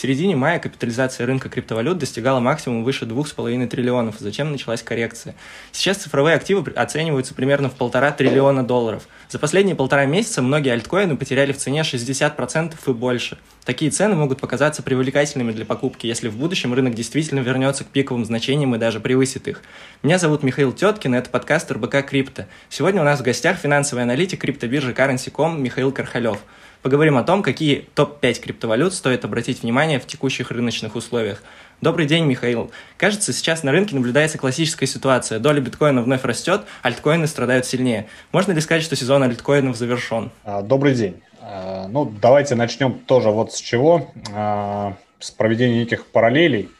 середине 0.00 0.34
мая 0.34 0.58
капитализация 0.58 1.26
рынка 1.26 1.50
криптовалют 1.50 1.98
достигала 1.98 2.40
максимума 2.40 2.82
выше 2.82 3.04
2,5 3.04 3.66
триллионов, 3.66 4.16
затем 4.18 4.50
началась 4.50 4.82
коррекция. 4.82 5.34
Сейчас 5.72 5.98
цифровые 5.98 6.36
активы 6.36 6.70
оцениваются 6.72 7.34
примерно 7.34 7.68
в 7.68 7.74
полтора 7.74 8.10
триллиона 8.10 8.66
долларов. 8.66 9.06
За 9.28 9.38
последние 9.38 9.76
полтора 9.76 10.06
месяца 10.06 10.40
многие 10.40 10.72
альткоины 10.72 11.16
потеряли 11.16 11.52
в 11.52 11.58
цене 11.58 11.82
60% 11.82 12.74
и 12.86 12.92
больше. 12.92 13.36
Такие 13.64 13.90
цены 13.90 14.14
могут 14.14 14.40
показаться 14.40 14.82
привлекательными 14.82 15.52
для 15.52 15.66
покупки, 15.66 16.06
если 16.06 16.28
в 16.28 16.36
будущем 16.36 16.72
рынок 16.72 16.94
действительно 16.94 17.40
вернется 17.40 17.84
к 17.84 17.88
пиковым 17.88 18.24
значениям 18.24 18.74
и 18.74 18.78
даже 18.78 19.00
превысит 19.00 19.48
их. 19.48 19.62
Меня 20.02 20.18
зовут 20.18 20.42
Михаил 20.42 20.72
Теткин, 20.72 21.14
это 21.14 21.28
подкаст 21.28 21.70
РБК 21.70 22.06
Крипто. 22.08 22.46
Сегодня 22.70 23.02
у 23.02 23.04
нас 23.04 23.20
в 23.20 23.22
гостях 23.22 23.58
финансовый 23.58 24.02
аналитик 24.02 24.40
криптобиржи 24.40 24.92
Currency.com 24.92 25.62
Михаил 25.62 25.92
Кархалев. 25.92 26.38
Поговорим 26.82 27.18
о 27.18 27.24
том, 27.24 27.42
какие 27.42 27.84
топ-5 27.94 28.40
криптовалют 28.40 28.94
стоит 28.94 29.26
обратить 29.26 29.62
внимание 29.62 30.00
в 30.00 30.06
текущих 30.06 30.50
рыночных 30.50 30.96
условиях. 30.96 31.42
Добрый 31.82 32.06
день, 32.06 32.24
Михаил. 32.24 32.70
Кажется, 32.96 33.34
сейчас 33.34 33.62
на 33.62 33.70
рынке 33.70 33.94
наблюдается 33.94 34.38
классическая 34.38 34.86
ситуация. 34.86 35.38
Доля 35.38 35.60
биткоина 35.60 36.00
вновь 36.00 36.24
растет, 36.24 36.62
альткоины 36.80 37.26
страдают 37.26 37.66
сильнее. 37.66 38.06
Можно 38.32 38.52
ли 38.52 38.62
сказать, 38.62 38.82
что 38.82 38.96
сезон 38.96 39.22
альткоинов 39.22 39.76
завершен? 39.76 40.30
А, 40.42 40.62
добрый 40.62 40.94
день. 40.94 41.20
А, 41.42 41.86
ну, 41.88 42.10
давайте 42.22 42.54
начнем 42.54 42.94
тоже 42.94 43.28
вот 43.28 43.52
с 43.52 43.60
чего. 43.60 44.10
А, 44.34 44.96
с 45.18 45.30
проведения 45.30 45.80
неких 45.80 46.06
параллелей 46.06 46.70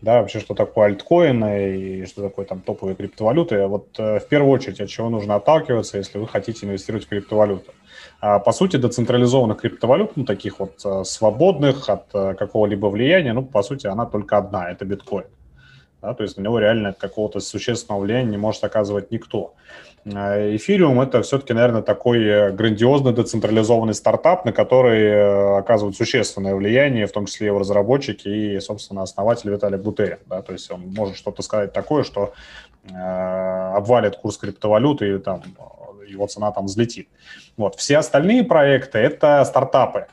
да, 0.00 0.20
вообще, 0.20 0.38
что 0.38 0.54
такое 0.54 0.86
альткоины 0.86 1.76
и 1.76 2.06
что 2.06 2.22
такое 2.22 2.44
там 2.44 2.60
топовые 2.60 2.94
криптовалюты. 2.94 3.66
Вот 3.66 3.88
э, 3.98 4.20
в 4.20 4.28
первую 4.28 4.52
очередь, 4.52 4.80
от 4.80 4.88
чего 4.88 5.08
нужно 5.08 5.34
отталкиваться, 5.34 5.98
если 5.98 6.18
вы 6.18 6.28
хотите 6.28 6.66
инвестировать 6.66 7.06
в 7.06 7.08
криптовалюту. 7.08 7.72
А, 8.20 8.38
по 8.38 8.52
сути, 8.52 8.76
децентрализованных 8.76 9.60
криптовалют, 9.60 10.16
ну, 10.16 10.24
таких 10.24 10.58
вот 10.58 10.80
э, 10.84 11.04
свободных 11.04 11.88
от 11.88 12.06
э, 12.14 12.34
какого-либо 12.34 12.86
влияния, 12.86 13.32
ну, 13.32 13.44
по 13.44 13.62
сути, 13.62 13.86
она 13.86 14.06
только 14.06 14.38
одна, 14.38 14.70
это 14.70 14.84
биткоин. 14.84 15.26
Да, 16.02 16.14
то 16.14 16.22
есть 16.22 16.36
на 16.36 16.42
него 16.42 16.58
реально 16.58 16.92
какого-то 16.92 17.40
существенного 17.40 18.02
влияния 18.02 18.30
не 18.30 18.36
может 18.36 18.62
оказывать 18.64 19.10
никто. 19.10 19.54
А, 20.14 20.56
эфириум– 20.56 21.00
это 21.02 21.22
все-таки, 21.22 21.52
наверное, 21.52 21.82
такой 21.82 22.24
э, 22.24 22.50
грандиозный 22.50 23.12
децентрализованный 23.12 23.94
стартап, 23.94 24.44
на 24.44 24.52
который 24.52 25.02
э, 25.02 25.58
оказывает 25.58 25.96
существенное 25.96 26.54
влияние, 26.54 27.06
в 27.06 27.12
том 27.12 27.26
числе 27.26 27.48
его 27.48 27.58
разработчики 27.58 28.28
и, 28.28 28.60
собственно, 28.60 29.02
основатель 29.02 29.50
Виталий 29.50 29.78
Бутерин. 29.78 30.18
Да? 30.26 30.42
То 30.42 30.52
есть 30.52 30.70
он 30.70 30.92
может 30.96 31.16
что-то 31.16 31.42
сказать 31.42 31.72
такое, 31.72 32.04
что 32.04 32.32
э, 32.84 32.94
обвалит 32.94 34.16
курс 34.16 34.38
криптовалюты 34.38 35.14
и 35.14 35.18
там, 35.18 35.42
его 36.10 36.26
цена 36.26 36.52
там 36.52 36.66
взлетит. 36.66 37.08
Вот. 37.56 37.76
Все 37.76 37.98
остальные 37.98 38.44
проекты– 38.44 38.98
это 39.00 39.44
стартапы 39.44 40.06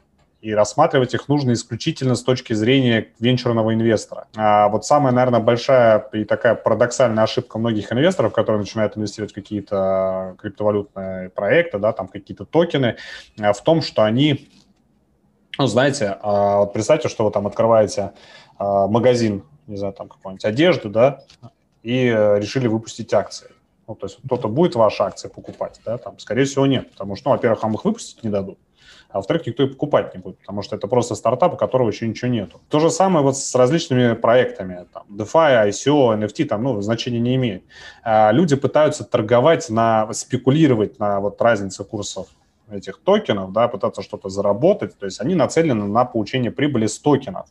и 0.46 0.54
рассматривать 0.54 1.16
их 1.16 1.28
нужно 1.28 1.54
исключительно 1.54 2.14
с 2.14 2.22
точки 2.22 2.54
зрения 2.54 3.08
венчурного 3.20 3.74
инвестора. 3.74 4.28
А 4.36 4.70
вот 4.70 4.86
самая, 4.86 5.12
наверное, 5.12 5.40
большая 5.40 6.08
и 6.14 6.24
такая 6.24 6.54
парадоксальная 6.54 7.24
ошибка 7.24 7.58
многих 7.58 7.92
инвесторов, 7.92 8.32
которые 8.32 8.60
начинают 8.60 8.96
инвестировать 8.96 9.32
в 9.32 9.36
какие-то 9.36 10.36
криптовалютные 10.40 11.32
проекты, 11.32 11.80
да, 11.80 11.94
там 11.94 12.08
какие-то 12.08 12.46
токены, 12.46 12.98
а, 13.40 13.54
в 13.54 13.64
том, 13.64 13.82
что 13.82 14.04
они, 14.04 14.48
ну, 15.58 15.66
знаете, 15.66 16.20
а, 16.22 16.60
вот 16.60 16.74
представьте, 16.74 17.10
что 17.10 17.26
вы 17.26 17.32
там 17.32 17.48
открываете 17.48 18.14
а, 18.60 18.86
магазин, 18.86 19.44
не 19.66 19.78
знаю, 19.78 19.94
там 19.94 20.08
какой-нибудь 20.08 20.46
одежды, 20.46 20.90
да, 20.90 21.24
и 21.82 22.06
э, 22.06 22.40
решили 22.40 22.68
выпустить 22.68 23.12
акции. 23.16 23.48
Ну, 23.88 23.96
то 23.96 24.08
есть 24.08 24.18
кто-то 24.26 24.48
будет 24.48 24.76
ваши 24.76 25.04
акции 25.04 25.28
покупать, 25.28 25.80
да, 25.86 25.98
там, 25.98 26.18
скорее 26.20 26.46
всего, 26.46 26.66
нет, 26.66 26.92
потому 26.92 27.16
что, 27.16 27.30
ну, 27.30 27.36
во-первых, 27.36 27.62
вам 27.62 27.76
их 27.76 27.86
выпустить 27.86 28.24
не 28.24 28.30
дадут, 28.30 28.58
а 29.10 29.18
во-вторых, 29.18 29.46
никто 29.46 29.64
и 29.64 29.68
покупать 29.68 30.16
не 30.16 30.20
будет, 30.20 30.40
потому 30.40 30.64
что 30.64 30.76
это 30.76 30.88
просто 30.88 31.14
стартап, 31.14 31.54
у 31.54 31.58
которого 31.58 31.90
еще 31.90 32.08
ничего 32.08 32.32
нету. 32.32 32.60
То 32.70 32.80
же 32.80 32.90
самое 32.90 33.24
вот 33.24 33.38
с 33.38 33.54
различными 33.54 34.16
проектами, 34.16 34.88
там, 34.92 35.04
DeFi, 35.10 35.70
ICO, 35.70 36.18
NFT, 36.20 36.46
там, 36.46 36.64
ну, 36.64 36.82
значения 36.82 37.20
не 37.20 37.36
имеет. 37.36 37.64
А 38.04 38.32
люди 38.32 38.56
пытаются 38.56 39.04
торговать 39.04 39.70
на, 39.70 40.12
спекулировать 40.14 41.00
на 41.00 41.20
вот 41.20 41.40
разнице 41.42 41.84
курсов 41.84 42.28
этих 42.72 43.00
токенов, 43.00 43.52
да, 43.52 43.68
пытаться 43.68 44.02
что-то 44.02 44.30
заработать, 44.30 44.98
то 44.98 45.06
есть 45.06 45.22
они 45.22 45.36
нацелены 45.36 45.86
на 45.86 46.06
получение 46.06 46.52
прибыли 46.52 46.88
с 46.88 46.98
токенов. 46.98 47.46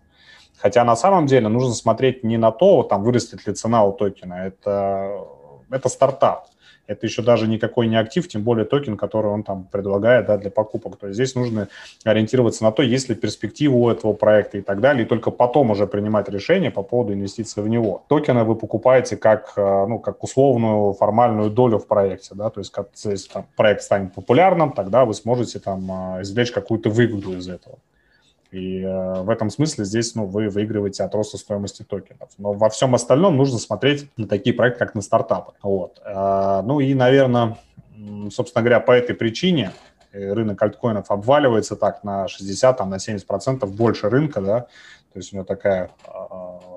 Хотя 0.58 0.84
на 0.84 0.96
самом 0.96 1.26
деле 1.26 1.48
нужно 1.48 1.74
смотреть 1.74 2.24
не 2.24 2.38
на 2.38 2.50
то, 2.50 2.82
там, 2.82 3.04
вырастет 3.04 3.46
ли 3.46 3.54
цена 3.54 3.84
у 3.84 3.92
токена, 3.92 4.46
это, 4.46 5.20
это 5.70 5.88
стартап 5.88 6.46
это 6.86 7.06
еще 7.06 7.22
даже 7.22 7.48
никакой 7.48 7.86
не 7.86 7.96
актив, 7.96 8.26
тем 8.28 8.42
более 8.42 8.64
токен, 8.64 8.96
который 8.96 9.30
он 9.30 9.42
там 9.42 9.64
предлагает 9.70 10.26
да, 10.26 10.36
для 10.36 10.50
покупок. 10.50 10.96
То 10.96 11.06
есть 11.06 11.16
здесь 11.16 11.34
нужно 11.34 11.68
ориентироваться 12.04 12.64
на 12.64 12.72
то, 12.72 12.82
есть 12.82 13.08
ли 13.08 13.14
перспектива 13.14 13.74
у 13.74 13.90
этого 13.90 14.12
проекта 14.12 14.58
и 14.58 14.60
так 14.60 14.80
далее, 14.80 15.04
и 15.04 15.08
только 15.08 15.30
потом 15.30 15.70
уже 15.70 15.86
принимать 15.86 16.28
решение 16.28 16.70
по 16.70 16.82
поводу 16.82 17.14
инвестиций 17.14 17.62
в 17.62 17.68
него. 17.68 18.04
Токены 18.08 18.44
вы 18.44 18.54
покупаете 18.54 19.16
как, 19.16 19.52
э, 19.56 19.86
ну, 19.86 19.98
как 19.98 20.22
условную 20.22 20.92
формальную 20.92 21.50
долю 21.50 21.78
в 21.78 21.86
проекте, 21.86 22.34
да, 22.34 22.50
то 22.50 22.60
есть 22.60 22.70
как, 22.70 22.88
если 23.04 23.32
там, 23.32 23.46
проект 23.56 23.82
станет 23.82 24.14
популярным, 24.14 24.72
тогда 24.72 25.04
вы 25.04 25.14
сможете 25.14 25.58
там 25.58 26.18
э, 26.18 26.22
извлечь 26.22 26.52
какую-то 26.52 26.90
выгоду 26.90 27.36
из 27.36 27.48
этого. 27.48 27.78
И 28.54 28.82
э, 28.82 29.22
в 29.22 29.30
этом 29.30 29.50
смысле 29.50 29.84
здесь 29.84 30.14
ну, 30.14 30.26
вы 30.26 30.48
выигрываете 30.48 31.02
от 31.02 31.12
роста 31.12 31.38
стоимости 31.38 31.82
токенов. 31.82 32.30
Но 32.38 32.52
во 32.52 32.68
всем 32.70 32.94
остальном 32.94 33.36
нужно 33.36 33.58
смотреть 33.58 34.08
на 34.16 34.28
такие 34.28 34.54
проекты, 34.54 34.78
как 34.78 34.94
на 34.94 35.02
стартапы. 35.02 35.54
Вот. 35.60 36.00
Э, 36.04 36.62
ну 36.64 36.78
и, 36.78 36.94
наверное, 36.94 37.58
собственно 38.30 38.62
говоря, 38.62 38.78
по 38.78 38.92
этой 38.92 39.16
причине 39.16 39.72
э, 40.12 40.32
рынок 40.32 40.62
альткоинов 40.62 41.10
обваливается 41.10 41.74
так 41.74 42.04
на 42.04 42.28
60, 42.28 42.76
там, 42.76 42.90
на 42.90 43.00
70 43.00 43.26
процентов 43.26 43.74
больше 43.74 44.08
рынка, 44.08 44.40
да, 44.40 44.60
то 45.12 45.18
есть 45.18 45.32
у 45.32 45.36
него 45.36 45.44
такая 45.44 45.90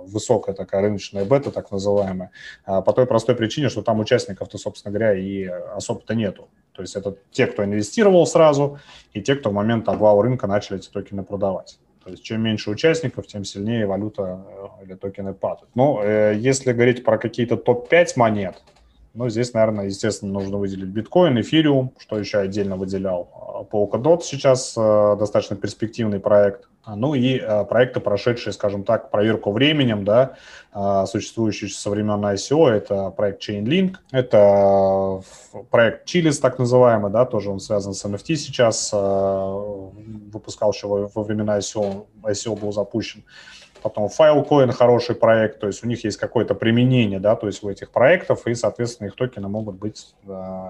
высокая 0.04 0.54
такая 0.54 0.82
рыночная 0.82 1.26
бета, 1.26 1.52
так 1.52 1.72
называемая, 1.72 2.30
а 2.66 2.82
по 2.82 2.94
той 2.94 3.08
простой 3.08 3.36
причине, 3.36 3.70
что 3.70 3.82
там 3.82 4.00
участников-то, 4.00 4.59
собственно 4.59 4.92
говоря, 4.94 5.16
и 5.16 5.44
особо-то 5.46 6.14
нету. 6.14 6.48
То 6.78 6.84
есть 6.84 6.96
это 6.96 7.18
те, 7.32 7.48
кто 7.48 7.66
инвестировал 7.66 8.26
сразу, 8.26 8.80
и 9.14 9.22
те, 9.22 9.36
кто 9.36 9.50
в 9.50 9.54
момент 9.54 9.90
обвала 9.90 10.24
рынка 10.24 10.48
начали 10.48 10.78
эти 10.78 10.90
токены 10.90 11.24
продавать. 11.24 11.80
То 12.04 12.12
есть 12.12 12.24
чем 12.24 12.42
меньше 12.42 12.70
участников, 12.70 13.28
тем 13.28 13.44
сильнее 13.44 13.86
валюта 13.86 14.46
э, 14.48 14.86
или 14.86 14.94
токены 14.94 15.34
падают. 15.34 15.70
Ну, 15.76 16.02
если 16.02 16.72
говорить 16.72 17.04
про 17.04 17.18
какие-то 17.18 17.58
топ-5 17.58 18.14
монет, 18.16 18.62
ну, 19.14 19.28
здесь, 19.30 19.52
наверное, 19.54 19.86
естественно, 19.86 20.32
нужно 20.32 20.58
выделить 20.58 20.90
биткоин, 20.90 21.42
эфириум, 21.42 21.92
что 21.98 22.20
еще 22.20 22.38
отдельно 22.38 22.78
выделял. 22.78 23.28
Polkadot 23.63 24.22
сейчас 24.22 24.75
э, 24.78 25.16
достаточно 25.19 25.56
перспективный 25.56 26.19
проект. 26.19 26.68
А, 26.84 26.95
ну 26.95 27.16
и 27.16 27.38
э, 27.38 27.66
проекты, 27.66 28.00
прошедшие, 28.00 28.53
скажем 28.53 28.84
так, 28.84 29.12
проверку 29.12 29.51
временем, 29.51 30.06
да, 30.06 30.35
э, 30.73 31.06
существующие 31.07 31.69
со 31.69 31.90
времен 31.90 32.23
ICO, 32.25 32.67
это 32.69 33.09
проект 33.12 33.47
Chainlink, 33.47 33.96
это 34.12 35.22
проект 35.69 36.07
Chilis, 36.07 36.40
так 36.41 36.59
называемый, 36.59 37.12
да, 37.12 37.25
тоже 37.25 37.50
он 37.50 37.59
связан 37.59 37.94
с 37.94 38.06
NFT 38.06 38.35
сейчас, 38.35 38.91
выпускал 38.94 40.72
еще 40.72 40.88
во 40.88 41.23
времена 41.23 41.57
ICO, 41.57 42.06
ICO 42.23 42.59
был 42.59 42.72
запущен 42.72 43.23
потом 43.82 44.08
Filecoin 44.08 44.72
хороший 44.72 45.16
проект, 45.16 45.60
то 45.60 45.68
есть 45.68 45.84
у 45.84 45.88
них 45.88 46.04
есть 46.04 46.18
какое-то 46.18 46.56
применение, 46.56 47.20
да, 47.20 47.36
то 47.36 47.48
есть 47.48 47.64
у 47.64 47.70
этих 47.70 47.92
проектов, 47.92 48.48
и, 48.48 48.56
соответственно, 48.56 49.08
их 49.08 49.16
токены 49.16 49.48
могут 49.48 49.76
быть, 49.76 50.16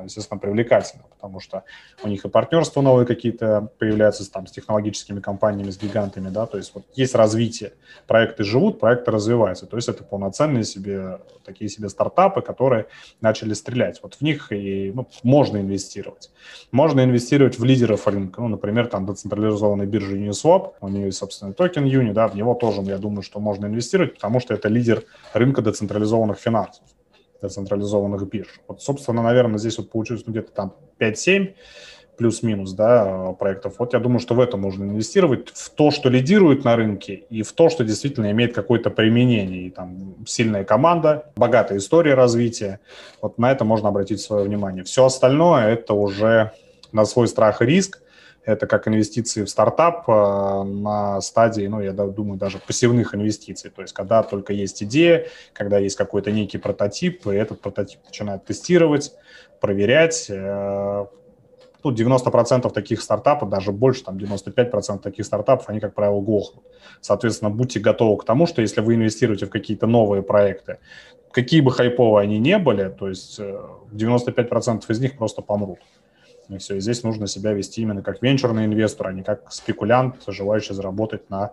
естественно, 0.04 0.40
привлекательны, 0.40 1.04
потому 1.16 1.40
что 1.40 1.64
у 2.04 2.08
них 2.08 2.26
и 2.26 2.30
партнерства 2.30 2.82
новые 2.82 3.06
какие-то 3.06 3.70
появляются 3.80 4.30
там 4.32 4.48
с 4.48 4.52
технологическими 4.52 5.20
компаниями, 5.20 5.70
с 5.70 5.78
гигантами, 5.78 6.30
да, 6.30 6.46
то 6.46 6.58
есть 6.58 6.74
вот 6.76 6.84
есть 6.96 7.16
развитие, 7.16 7.74
проекты 8.08 8.44
живут, 8.44 8.80
проекты 8.80 9.12
развиваются, 9.12 9.66
то 9.66 9.76
есть 9.76 9.90
это 9.90 10.04
полноценные 10.04 10.64
себе, 10.64 11.20
такие 11.46 11.70
себе 11.70 11.90
стартапы, 11.90 12.42
которые 12.42 12.88
начали 13.22 13.54
стрелять, 13.54 14.00
вот 14.04 14.16
в 14.16 14.22
них 14.22 14.52
и 14.52 14.92
ну, 14.94 15.08
можно 15.24 15.58
инвестировать. 15.58 16.32
Можно 16.72 17.02
инвестировать 17.02 17.60
в 17.60 17.64
лидеров 17.64 18.08
рынка, 18.08 18.42
ну, 18.42 18.48
например, 18.48 18.88
там 18.88 19.06
децентрализованной 19.06 19.86
биржи 19.86 20.18
Uniswap, 20.18 20.74
у 20.82 20.90
нее 20.90 21.06
есть 21.08 21.18
собственный 21.18 21.54
токен 21.54 21.86
Uni, 21.86 22.14
да, 22.14 22.28
в 22.28 22.36
него 22.36 22.54
тоже, 22.54 22.82
я 22.82 22.97
думаю, 22.98 23.22
что 23.22 23.40
можно 23.40 23.66
инвестировать, 23.66 24.16
потому 24.16 24.40
что 24.40 24.54
это 24.54 24.68
лидер 24.68 25.04
рынка 25.34 25.62
децентрализованных 25.62 26.38
финансов, 26.38 26.84
децентрализованных 27.42 28.28
бирж. 28.28 28.62
Вот, 28.68 28.82
собственно, 28.82 29.22
наверное, 29.22 29.58
здесь 29.58 29.78
вот 29.78 29.90
получилось 29.90 30.24
ну, 30.26 30.32
где-то 30.32 30.52
там 30.52 30.74
5-7 31.00 31.54
плюс-минус, 32.18 32.74
да, 32.74 33.34
проектов. 33.40 33.76
Вот 33.78 33.94
я 33.94 34.00
думаю, 34.00 34.20
что 34.20 34.34
в 34.34 34.40
это 34.40 34.58
можно 34.58 34.84
инвестировать, 34.84 35.50
в 35.50 35.70
то, 35.70 35.92
что 35.92 36.10
лидирует 36.10 36.64
на 36.64 36.76
рынке, 36.76 37.26
и 37.30 37.44
в 37.44 37.54
то, 37.54 37.70
что 37.70 37.84
действительно 37.84 38.32
имеет 38.32 38.54
какое-то 38.54 38.90
применение. 38.90 39.68
И 39.68 39.70
там 39.70 40.16
сильная 40.26 40.64
команда, 40.64 41.32
богатая 41.36 41.78
история 41.78 42.16
развития. 42.16 42.80
Вот 43.22 43.38
на 43.38 43.52
это 43.52 43.64
можно 43.66 43.90
обратить 43.90 44.20
свое 44.20 44.44
внимание. 44.44 44.84
Все 44.84 45.06
остальное– 45.06 45.68
это 45.68 45.94
уже 45.94 46.52
на 46.92 47.06
свой 47.06 47.28
страх 47.28 47.62
и 47.62 47.66
риск 47.66 48.02
это 48.48 48.66
как 48.66 48.88
инвестиции 48.88 49.44
в 49.44 49.50
стартап 49.50 50.08
э, 50.08 50.64
на 50.64 51.20
стадии, 51.20 51.68
ну, 51.68 51.82
я 51.82 51.92
думаю, 51.92 52.40
даже 52.40 52.60
пассивных 52.60 53.14
инвестиций. 53.14 53.70
То 53.70 53.82
есть, 53.82 53.94
когда 53.94 54.24
только 54.24 54.54
есть 54.54 54.82
идея, 54.84 55.28
когда 55.52 55.78
есть 55.78 55.98
какой-то 55.98 56.32
некий 56.32 56.58
прототип, 56.58 57.28
и 57.28 57.36
этот 57.36 57.60
прототип 57.60 58.00
начинают 58.06 58.46
тестировать, 58.46 59.12
проверять. 59.60 60.28
Э, 60.30 61.08
ну, 61.84 61.92
90% 61.92 62.72
таких 62.72 63.02
стартапов, 63.02 63.50
даже 63.50 63.72
больше, 63.74 64.06
там 64.06 64.18
95% 64.18 65.00
таких 65.00 65.26
стартапов, 65.26 65.68
они, 65.68 65.82
как 65.82 65.94
правило, 65.94 66.22
глохнут. 66.22 66.64
Соответственно, 67.02 67.52
будьте 67.52 67.82
готовы 67.82 68.18
к 68.18 68.24
тому, 68.24 68.48
что 68.48 68.62
если 68.62 68.80
вы 68.80 68.96
инвестируете 68.96 69.46
в 69.46 69.50
какие-то 69.50 69.88
новые 69.88 70.24
проекты, 70.24 70.80
какие 71.32 71.60
бы 71.60 71.72
хайповые 71.72 72.24
они 72.24 72.40
не 72.40 72.58
были, 72.58 72.88
то 72.90 73.10
есть 73.10 73.40
95% 73.40 74.84
э, 74.88 74.94
из 74.94 75.00
них 75.02 75.18
просто 75.18 75.42
помрут. 75.42 75.80
И 76.50 76.58
все, 76.58 76.76
и 76.76 76.80
здесь 76.80 77.04
нужно 77.04 77.28
себя 77.28 77.54
вести 77.54 77.82
именно 77.82 78.02
как 78.02 78.22
венчурный 78.22 78.66
инвестор, 78.66 79.08
а 79.08 79.14
не 79.14 79.24
как 79.24 79.52
спекулянт, 79.52 80.16
желающий 80.28 80.74
заработать 80.74 81.30
на 81.30 81.52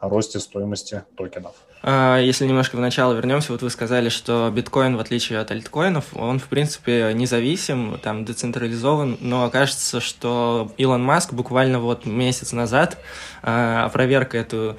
росте 0.00 0.40
стоимости 0.40 1.02
токенов. 1.16 1.54
А, 1.82 2.18
если 2.18 2.46
немножко 2.46 2.76
в 2.76 2.80
начало 2.80 3.14
вернемся, 3.14 3.52
вот 3.52 3.62
вы 3.62 3.70
сказали, 3.70 4.08
что 4.08 4.50
биткоин, 4.54 4.96
в 4.96 5.00
отличие 5.00 5.38
от 5.38 5.50
альткоинов, 5.50 6.16
он, 6.16 6.38
в 6.38 6.48
принципе, 6.48 7.12
независим, 7.14 7.98
там, 8.02 8.24
децентрализован, 8.24 9.18
но 9.20 9.44
окажется, 9.44 10.00
что 10.00 10.72
Илон 10.76 11.02
Маск 11.02 11.32
буквально 11.32 11.78
вот 11.80 12.06
месяц 12.06 12.52
назад 12.52 12.98
а, 13.42 13.84
опроверг 13.84 14.34
эту 14.34 14.76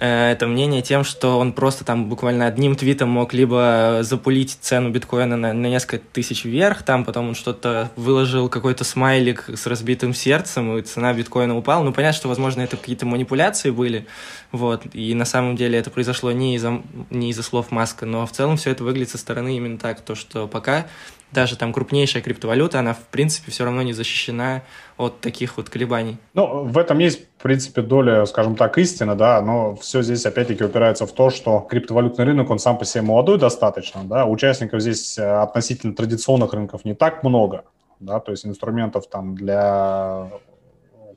это 0.00 0.46
мнение 0.46 0.80
тем, 0.80 1.04
что 1.04 1.38
он 1.38 1.52
просто 1.52 1.84
там 1.84 2.08
буквально 2.08 2.46
одним 2.46 2.74
твитом 2.74 3.10
мог 3.10 3.34
либо 3.34 3.98
запулить 4.00 4.56
цену 4.60 4.88
биткоина 4.90 5.36
на, 5.36 5.52
на 5.52 5.66
несколько 5.66 5.98
тысяч 5.98 6.46
вверх, 6.46 6.82
там 6.82 7.04
потом 7.04 7.28
он 7.28 7.34
что-то 7.34 7.90
выложил, 7.96 8.48
какой-то 8.48 8.82
смайлик 8.82 9.50
с 9.54 9.66
разбитым 9.66 10.14
сердцем, 10.14 10.76
и 10.78 10.82
цена 10.82 11.12
биткоина 11.12 11.54
упала. 11.54 11.84
Ну, 11.84 11.92
понятно, 11.92 12.16
что, 12.16 12.28
возможно, 12.28 12.62
это 12.62 12.78
какие-то 12.78 13.04
манипуляции 13.04 13.68
были, 13.68 14.06
вот, 14.52 14.82
и 14.94 15.12
на 15.14 15.26
самом 15.26 15.54
деле 15.54 15.78
это 15.78 15.90
произошло 15.90 16.32
не 16.32 16.56
из-за 16.56 16.80
не 17.10 17.30
из 17.30 17.40
слов 17.42 17.70
Маска, 17.70 18.06
но 18.06 18.26
в 18.26 18.32
целом 18.32 18.56
все 18.56 18.70
это 18.70 18.84
выглядит 18.84 19.10
со 19.10 19.18
стороны 19.18 19.54
именно 19.56 19.78
так, 19.78 20.00
то, 20.00 20.14
что 20.14 20.48
пока 20.48 20.86
даже 21.32 21.56
там 21.56 21.72
крупнейшая 21.72 22.22
криптовалюта, 22.22 22.78
она 22.78 22.94
в 22.94 23.06
принципе 23.10 23.50
все 23.50 23.64
равно 23.64 23.82
не 23.82 23.92
защищена 23.92 24.62
от 24.96 25.20
таких 25.20 25.56
вот 25.56 25.70
колебаний. 25.70 26.18
Ну, 26.34 26.64
в 26.64 26.76
этом 26.76 26.98
есть, 26.98 27.26
в 27.38 27.42
принципе, 27.42 27.82
доля, 27.82 28.26
скажем 28.26 28.56
так, 28.56 28.76
истины, 28.78 29.14
да, 29.14 29.40
но 29.40 29.76
все 29.76 30.02
здесь 30.02 30.26
опять-таки 30.26 30.64
упирается 30.64 31.06
в 31.06 31.12
то, 31.12 31.30
что 31.30 31.60
криптовалютный 31.60 32.24
рынок, 32.24 32.50
он 32.50 32.58
сам 32.58 32.78
по 32.78 32.84
себе 32.84 33.02
молодой 33.02 33.38
достаточно, 33.38 34.02
да, 34.04 34.26
участников 34.26 34.80
здесь 34.80 35.18
э, 35.18 35.24
относительно 35.24 35.94
традиционных 35.94 36.52
рынков 36.52 36.84
не 36.84 36.94
так 36.94 37.22
много, 37.22 37.64
да, 38.00 38.20
то 38.20 38.32
есть 38.32 38.44
инструментов 38.44 39.08
там 39.08 39.34
для 39.34 40.28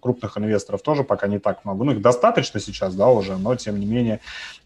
крупных 0.04 0.38
инвесторов 0.38 0.82
тоже 0.82 1.04
пока 1.04 1.28
не 1.28 1.40
так 1.40 1.64
много. 1.66 1.86
Ну, 1.86 1.92
их 1.94 2.02
достаточно 2.02 2.60
сейчас, 2.60 2.94
да, 2.94 3.08
уже, 3.08 3.38
но, 3.38 3.56
тем 3.56 3.80
не 3.80 3.86
менее, 3.86 4.20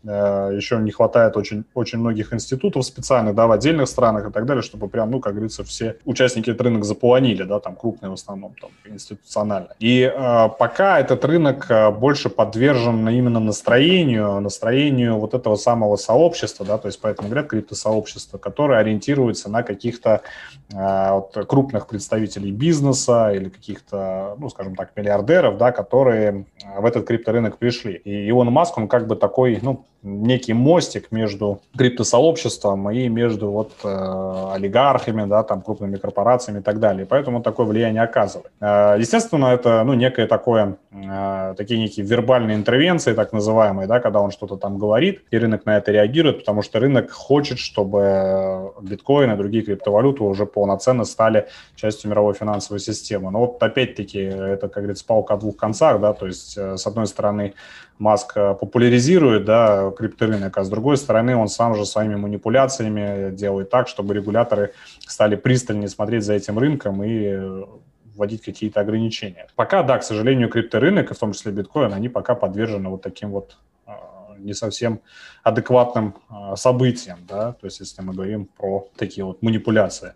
э, 0.04 0.52
еще 0.56 0.78
не 0.78 0.92
хватает 0.92 1.38
очень, 1.38 1.64
очень 1.76 2.00
многих 2.00 2.34
институтов 2.34 2.84
специальных, 2.84 3.36
да, 3.36 3.46
в 3.46 3.52
отдельных 3.52 3.88
странах 3.88 4.30
и 4.30 4.32
так 4.32 4.46
далее, 4.46 4.64
чтобы 4.64 4.88
прям, 4.88 5.12
ну, 5.12 5.20
как 5.20 5.34
говорится, 5.34 5.64
все 5.64 5.98
участники 6.06 6.50
этот 6.50 6.62
рынок 6.62 6.86
заполонили, 6.86 7.44
да, 7.44 7.60
там, 7.60 7.76
крупные 7.76 8.10
в 8.10 8.14
основном, 8.14 8.56
там, 8.60 8.72
институционально. 8.94 9.70
И 9.80 10.02
э, 10.02 10.50
пока 10.60 11.00
этот 11.00 11.24
рынок 11.26 11.70
э, 11.70 11.92
больше 11.92 12.30
подвержен 12.30 13.08
именно 13.08 13.40
настроению, 13.40 14.42
настроению 14.42 15.20
вот 15.20 15.34
этого 15.36 15.56
самого 15.56 15.98
сообщества, 15.98 16.66
да, 16.66 16.78
то 16.78 16.88
есть 16.88 17.00
поэтому 17.00 17.30
говорят 17.30 17.48
криптосообщество, 17.48 18.40
которое 18.40 18.80
ориентируется 18.80 19.50
на 19.50 19.62
каких-то 19.64 20.22
вот, 20.70 21.48
крупных 21.48 21.88
представителей 21.88 22.52
бизнеса 22.52 23.32
или 23.34 23.50
каких-то, 23.50 24.36
ну, 24.38 24.50
скажем 24.50 24.76
так, 24.76 24.92
миллиардеров, 24.96 25.27
миллиардеров, 25.28 25.58
да, 25.58 25.72
которые 25.72 26.46
в 26.78 26.86
этот 26.86 27.08
крипторынок 27.08 27.58
пришли. 27.58 27.94
И 27.94 28.28
Илон 28.28 28.52
Маск, 28.52 28.78
он 28.78 28.88
как 28.88 29.08
бы 29.08 29.16
такой, 29.16 29.60
ну, 29.62 29.86
некий 30.04 30.54
мостик 30.54 31.12
между 31.12 31.62
криптосообществом 31.78 32.90
и 32.92 33.10
между 33.10 33.52
вот 33.52 33.72
э, 33.84 34.52
олигархами, 34.54 35.28
да, 35.28 35.44
там, 35.44 35.62
крупными 35.62 35.98
корпорациями 35.98 36.60
и 36.60 36.62
так 36.62 36.80
далее. 36.80 37.06
Поэтому 37.06 37.42
такое 37.42 37.66
влияние 37.66 38.04
оказывает. 38.04 38.52
Э, 38.62 38.96
естественно, 38.98 39.48
это, 39.48 39.84
ну, 39.84 39.94
некое 39.94 40.28
такое, 40.28 40.78
э, 40.92 41.56
такие 41.58 41.80
некие 41.80 42.06
вербальные 42.06 42.56
интервенции, 42.56 43.14
так 43.14 43.34
называемые, 43.34 43.88
да, 43.88 44.00
когда 44.00 44.22
он 44.22 44.32
что-то 44.32 44.56
там 44.56 44.78
говорит, 44.78 45.24
и 45.32 45.38
рынок 45.38 45.66
на 45.66 45.78
это 45.78 45.92
реагирует, 45.92 46.40
потому 46.40 46.62
что 46.62 46.80
рынок 46.80 47.12
хочет, 47.12 47.58
чтобы 47.60 48.72
биткоин 48.82 49.32
и 49.32 49.36
другие 49.36 49.64
криптовалюты 49.64 50.24
уже 50.24 50.46
полноценно 50.46 51.06
стали 51.06 51.48
частью 51.76 52.10
мировой 52.12 52.34
финансовой 52.34 52.80
системы. 52.80 53.32
Но 53.32 53.40
вот 53.40 53.64
опять-таки 53.64 54.20
это, 54.20 54.70
как 54.70 54.84
говорится, 54.84 55.06
палка 55.18 55.34
о 55.34 55.38
двух 55.38 55.58
концах, 55.58 56.00
да, 56.00 56.14
то 56.14 56.28
есть 56.28 56.58
э, 56.58 56.78
с 56.78 56.88
одной 56.88 57.08
стороны 57.08 57.54
Маск 58.00 58.38
э, 58.38 58.54
популяризирует, 58.54 59.46
да, 59.46 59.92
крипторынок, 59.98 60.58
а 60.58 60.64
с 60.64 60.70
другой 60.70 60.98
стороны 60.98 61.36
он 61.36 61.48
сам 61.48 61.76
же 61.76 61.86
своими 61.86 62.16
манипуляциями 62.16 63.32
делает 63.36 63.70
так, 63.70 63.88
чтобы 63.88 64.14
регуляторы 64.14 64.74
стали 65.00 65.36
пристальнее 65.36 65.88
смотреть 65.90 66.24
за 66.24 66.34
этим 66.34 66.60
рынком 66.60 67.04
и 67.04 67.24
э, 67.24 67.64
вводить 68.16 68.44
какие-то 68.44 68.82
ограничения. 68.82 69.48
Пока, 69.56 69.84
да, 69.84 69.98
к 69.98 70.04
сожалению, 70.04 70.50
крипторынок, 70.50 71.12
и 71.12 71.14
в 71.14 71.18
том 71.20 71.34
числе 71.34 71.52
биткоин, 71.52 71.94
они 71.94 72.10
пока 72.10 72.36
подвержены 72.36 72.90
вот 72.90 73.02
таким 73.02 73.32
вот 73.32 73.58
не 74.48 74.54
совсем 74.54 75.02
адекватным 75.44 76.16
а, 76.30 76.56
событиям, 76.56 77.20
да, 77.28 77.54
то 77.54 77.66
есть 77.68 77.80
если 77.80 78.02
мы 78.02 78.14
говорим 78.14 78.46
про 78.46 78.88
такие 78.96 79.24
вот 79.24 79.44
манипуляции 79.44 80.14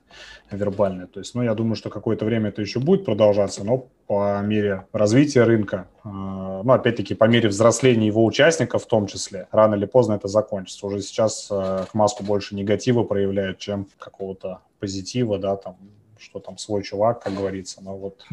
вербальные. 0.50 1.07
То 1.07 1.19
есть, 1.19 1.36
ну, 1.36 1.44
я 1.44 1.54
думаю, 1.54 1.75
что 1.75 1.89
какое-то 1.89 2.25
время 2.25 2.50
это 2.50 2.62
еще 2.62 2.80
будет 2.80 3.06
продолжаться, 3.06 3.63
но 3.63 3.88
по 4.07 4.42
мере 4.42 4.86
развития 4.92 5.44
рынка, 5.44 5.88
а, 6.04 6.63
ну, 6.63 6.72
опять-таки, 6.72 7.16
по 7.16 7.25
мере 7.25 7.50
взросления 7.50 8.07
его 8.07 8.25
участников 8.25 8.83
в 8.83 8.88
том 8.88 9.07
числе, 9.07 9.48
рано 9.51 9.75
или 9.75 9.86
поздно 9.86 10.13
это 10.13 10.28
закончится. 10.28 10.86
Уже 10.88 11.01
сейчас 11.01 11.48
а, 11.51 11.86
к 11.86 11.94
Маску 11.94 12.24
больше 12.24 12.56
негатива 12.56 13.04
проявляют, 13.04 13.60
чем 13.60 13.88
какого-то 13.98 14.60
позитива, 14.80 15.38
да, 15.38 15.56
там, 15.56 15.78
что 16.19 16.39
там 16.39 16.57
свой 16.57 16.83
чувак, 16.83 17.24
как 17.24 17.33
говорится, 17.33 17.81
но 17.81 17.98
вот 17.98 18.25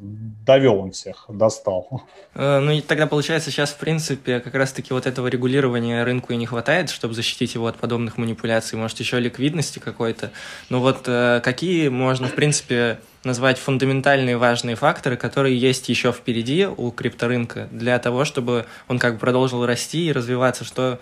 довел 0.00 0.78
он 0.78 0.92
всех, 0.92 1.26
достал. 1.28 2.02
Э, 2.34 2.58
ну 2.60 2.70
и 2.70 2.80
тогда 2.80 3.06
получается 3.06 3.50
сейчас, 3.50 3.70
в 3.70 3.78
принципе, 3.78 4.40
как 4.40 4.54
раз-таки 4.54 4.92
вот 4.92 5.06
этого 5.06 5.28
регулирования 5.28 6.04
рынку 6.04 6.32
и 6.32 6.36
не 6.36 6.46
хватает, 6.46 6.90
чтобы 6.90 7.14
защитить 7.14 7.54
его 7.54 7.66
от 7.66 7.76
подобных 7.76 8.18
манипуляций. 8.18 8.78
Может, 8.78 9.00
еще 9.00 9.18
ликвидности 9.20 9.78
какой-то. 9.78 10.30
Ну 10.68 10.80
вот 10.80 11.04
э, 11.06 11.40
какие 11.42 11.88
можно, 11.88 12.28
в 12.28 12.34
принципе, 12.34 12.98
назвать 13.24 13.58
фундаментальные 13.58 14.36
важные 14.36 14.76
факторы, 14.76 15.16
которые 15.16 15.58
есть 15.58 15.88
еще 15.88 16.12
впереди 16.12 16.66
у 16.66 16.90
крипторынка 16.90 17.68
для 17.70 17.98
того, 17.98 18.24
чтобы 18.24 18.66
он 18.88 18.98
как 18.98 19.14
бы 19.14 19.20
продолжил 19.20 19.66
расти 19.66 20.06
и 20.06 20.12
развиваться, 20.12 20.64
что, 20.64 20.98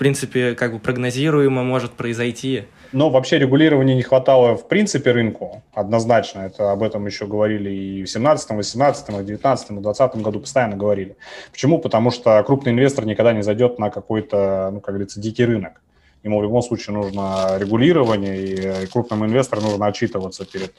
принципе, 0.00 0.54
как 0.54 0.72
бы 0.72 0.78
прогнозируемо 0.78 1.62
может 1.62 1.92
произойти 1.92 2.64
но 2.92 3.08
вообще 3.08 3.38
регулирования 3.38 3.94
не 3.94 4.02
хватало 4.02 4.56
в 4.56 4.66
принципе 4.66 5.12
рынку, 5.12 5.62
однозначно. 5.72 6.40
Это 6.40 6.72
об 6.72 6.82
этом 6.82 7.06
еще 7.06 7.26
говорили 7.26 7.70
и 7.70 8.02
в 8.02 8.10
17, 8.10 8.50
18, 8.50 9.24
19, 9.26 9.80
20 9.80 10.16
году 10.16 10.40
постоянно 10.40 10.76
говорили. 10.76 11.16
Почему? 11.52 11.78
Потому 11.78 12.10
что 12.10 12.42
крупный 12.42 12.72
инвестор 12.72 13.06
никогда 13.06 13.32
не 13.32 13.42
зайдет 13.42 13.78
на 13.78 13.90
какой-то, 13.90 14.70
ну, 14.72 14.80
как 14.80 14.94
говорится, 14.94 15.20
дикий 15.20 15.44
рынок. 15.44 15.80
Ему 16.24 16.40
в 16.40 16.42
любом 16.42 16.62
случае 16.62 16.96
нужно 16.96 17.56
регулирование, 17.58 18.82
и 18.82 18.86
крупному 18.86 19.26
инвестору 19.26 19.62
нужно 19.62 19.86
отчитываться 19.86 20.44
перед 20.44 20.74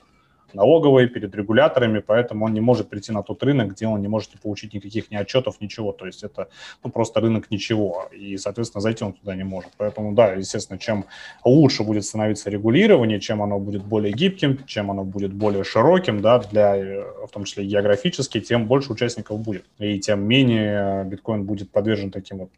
налоговой, 0.53 1.07
перед 1.07 1.35
регуляторами, 1.35 1.99
поэтому 1.99 2.45
он 2.45 2.53
не 2.53 2.61
может 2.61 2.89
прийти 2.89 3.11
на 3.11 3.23
тот 3.23 3.43
рынок, 3.43 3.71
где 3.71 3.87
он 3.87 4.01
не 4.01 4.07
может 4.07 4.31
получить 4.41 4.73
никаких 4.73 5.11
ни 5.11 5.15
отчетов, 5.15 5.61
ничего. 5.61 5.91
То 5.91 6.05
есть 6.05 6.23
это 6.23 6.47
ну, 6.83 6.89
просто 6.89 7.19
рынок 7.19 7.51
ничего, 7.51 8.07
и, 8.11 8.37
соответственно, 8.37 8.81
зайти 8.81 9.03
он 9.03 9.13
туда 9.13 9.35
не 9.35 9.43
может. 9.43 9.71
Поэтому, 9.77 10.13
да, 10.13 10.33
естественно, 10.33 10.79
чем 10.79 11.05
лучше 11.43 11.83
будет 11.83 12.05
становиться 12.05 12.49
регулирование, 12.49 13.19
чем 13.19 13.41
оно 13.41 13.59
будет 13.59 13.83
более 13.83 14.13
гибким, 14.13 14.65
чем 14.65 14.91
оно 14.91 15.03
будет 15.03 15.33
более 15.33 15.63
широким, 15.63 16.21
да, 16.21 16.39
для, 16.39 17.03
в 17.25 17.29
том 17.31 17.43
числе 17.43 17.65
географически, 17.65 18.39
тем 18.39 18.67
больше 18.67 18.91
участников 18.91 19.39
будет. 19.39 19.65
И 19.79 19.99
тем 19.99 20.23
менее 20.23 21.03
биткоин 21.05 21.43
будет 21.43 21.71
подвержен 21.71 22.11
таким 22.11 22.39
вот 22.39 22.49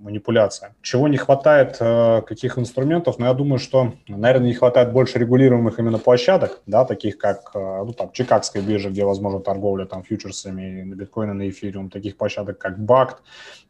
манипуляция. 0.00 0.74
Чего 0.82 1.08
не 1.08 1.16
хватает, 1.16 1.76
э, 1.80 2.22
каких 2.26 2.58
инструментов? 2.58 3.18
Ну, 3.18 3.26
я 3.26 3.34
думаю, 3.34 3.58
что, 3.58 3.92
наверное, 4.08 4.48
не 4.48 4.54
хватает 4.54 4.92
больше 4.92 5.18
регулируемых 5.18 5.78
именно 5.78 5.98
площадок, 5.98 6.60
да, 6.66 6.84
таких 6.84 7.18
как, 7.18 7.50
э, 7.54 7.58
ну, 7.84 7.92
там, 7.92 8.10
Чикагская 8.12 8.62
биржа, 8.62 8.90
где 8.90 9.04
возможна 9.04 9.40
торговля 9.40 9.84
там 9.84 10.02
фьючерсами 10.02 10.82
на 10.82 10.94
биткоин 10.94 11.30
и 11.30 11.34
на 11.34 11.48
эфириум, 11.48 11.90
таких 11.90 12.16
площадок, 12.16 12.58
как 12.58 12.78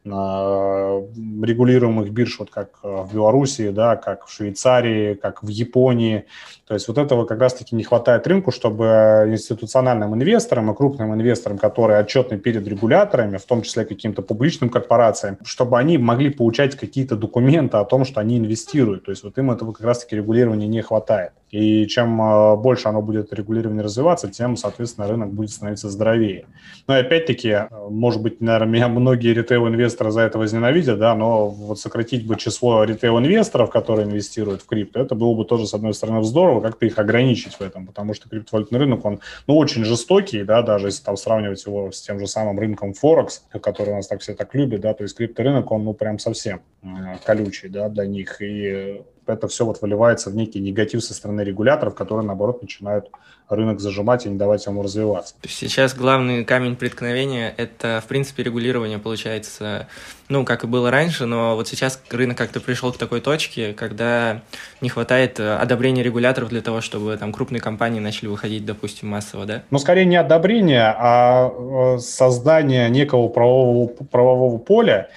регулируемых 0.03 2.11
бирж, 2.11 2.39
вот 2.39 2.49
как 2.49 2.79
в 2.81 3.13
Беларуси, 3.13 3.69
да, 3.69 3.95
как 3.95 4.25
в 4.25 4.33
Швейцарии, 4.33 5.13
как 5.13 5.43
в 5.43 5.47
Японии. 5.47 6.25
То 6.67 6.73
есть 6.73 6.87
вот 6.87 6.97
этого 6.97 7.25
как 7.25 7.39
раз-таки 7.39 7.75
не 7.75 7.83
хватает 7.83 8.25
рынку, 8.25 8.51
чтобы 8.51 9.27
институциональным 9.27 10.15
инвесторам 10.15 10.71
и 10.71 10.75
крупным 10.75 11.13
инвесторам, 11.13 11.59
которые 11.59 11.99
отчетны 11.99 12.39
перед 12.39 12.67
регуляторами, 12.67 13.37
в 13.37 13.45
том 13.45 13.61
числе 13.61 13.85
каким-то 13.85 14.23
публичным 14.23 14.69
корпорациям, 14.69 15.37
чтобы 15.43 15.77
они 15.77 15.99
могли 15.99 16.31
получать 16.31 16.75
какие-то 16.75 17.15
документы 17.15 17.77
о 17.77 17.85
том, 17.85 18.05
что 18.05 18.21
они 18.21 18.39
инвестируют. 18.39 19.05
То 19.05 19.11
есть 19.11 19.23
вот 19.23 19.37
им 19.37 19.51
этого 19.51 19.71
как 19.71 19.85
раз-таки 19.85 20.15
регулирования 20.15 20.67
не 20.67 20.81
хватает. 20.81 21.33
И 21.51 21.85
чем 21.87 22.21
э, 22.21 22.55
больше 22.55 22.87
оно 22.87 23.01
будет 23.01 23.33
регулирование 23.33 23.83
развиваться, 23.83 24.29
тем, 24.29 24.55
соответственно, 24.55 25.07
рынок 25.07 25.33
будет 25.33 25.51
становиться 25.51 25.89
здоровее. 25.89 26.45
Но 26.87 26.95
опять-таки, 26.95 27.49
э, 27.49 27.67
может 27.89 28.21
быть, 28.21 28.39
наверное, 28.39 28.67
меня 28.67 28.87
многие 28.87 29.33
ритейл-инвесторы 29.33 30.11
за 30.11 30.21
это 30.21 30.39
возненавидят, 30.39 30.97
да, 30.97 31.13
но 31.13 31.49
вот 31.49 31.79
сократить 31.79 32.25
бы 32.25 32.37
число 32.37 32.85
ритейл-инвесторов, 32.85 33.69
которые 33.69 34.07
инвестируют 34.07 34.61
в 34.61 34.65
крипто, 34.65 35.01
это 35.01 35.13
было 35.13 35.35
бы 35.35 35.43
тоже, 35.43 35.67
с 35.67 35.73
одной 35.73 35.93
стороны, 35.93 36.23
здорово, 36.23 36.61
как-то 36.61 36.85
их 36.85 36.97
ограничить 36.97 37.55
в 37.55 37.61
этом, 37.61 37.85
потому 37.85 38.13
что 38.13 38.29
криптовалютный 38.29 38.79
рынок, 38.79 39.03
он, 39.03 39.19
ну, 39.47 39.57
очень 39.57 39.83
жестокий, 39.83 40.43
да, 40.43 40.61
даже 40.61 40.87
если 40.87 41.03
там 41.03 41.17
сравнивать 41.17 41.65
его 41.65 41.91
с 41.91 42.01
тем 42.01 42.17
же 42.17 42.27
самым 42.27 42.59
рынком 42.59 42.93
Форекс, 42.93 43.43
который 43.61 43.91
у 43.91 43.95
нас 43.97 44.07
так 44.07 44.21
все 44.21 44.35
так 44.35 44.55
любят, 44.55 44.79
да, 44.79 44.93
то 44.93 45.03
есть 45.03 45.17
крипторынок, 45.17 45.69
он, 45.69 45.83
ну, 45.83 45.93
прям 45.93 46.17
совсем 46.17 46.61
э, 46.81 46.87
колючий, 47.25 47.67
да, 47.67 47.89
для 47.89 48.05
них, 48.05 48.41
и 48.41 49.01
это 49.31 49.47
все 49.47 49.65
вот 49.65 49.81
выливается 49.81 50.29
в 50.29 50.35
некий 50.35 50.59
негатив 50.59 51.03
со 51.03 51.13
стороны 51.13 51.41
регуляторов, 51.41 51.95
которые, 51.95 52.25
наоборот, 52.25 52.61
начинают 52.61 53.09
рынок 53.49 53.79
зажимать 53.79 54.25
и 54.25 54.29
не 54.29 54.37
давать 54.37 54.65
ему 54.65 54.81
развиваться. 54.81 55.35
Сейчас 55.45 55.93
главный 55.93 56.45
камень 56.45 56.75
преткновения– 56.75 57.53
это, 57.57 58.01
в 58.03 58.07
принципе, 58.07 58.43
регулирование, 58.43 58.97
получается, 58.97 59.87
ну, 60.29 60.45
как 60.45 60.63
и 60.63 60.67
было 60.67 60.89
раньше, 60.89 61.25
но 61.25 61.55
вот 61.55 61.67
сейчас 61.67 62.01
рынок 62.09 62.37
как-то 62.37 62.61
пришел 62.61 62.93
к 62.93 62.97
такой 62.97 63.19
точке, 63.19 63.73
когда 63.73 64.41
не 64.79 64.89
хватает 64.89 65.39
э, 65.39 65.55
одобрения 65.55 66.01
регуляторов 66.01 66.49
для 66.49 66.61
того, 66.61 66.79
чтобы 66.79 67.17
там 67.17 67.33
крупные 67.33 67.59
компании 67.59 67.99
начали 67.99 68.27
выходить, 68.27 68.65
допустим, 68.65 69.09
массово, 69.09 69.45
да? 69.45 69.63
Ну, 69.69 69.79
скорее 69.79 70.05
не 70.05 70.15
одобрение, 70.15 70.95
а 70.97 71.51
э, 71.95 71.99
создание 71.99 72.89
некого 72.89 73.27
правового, 73.27 73.87
правового 73.87 74.57
поля, 74.57 75.09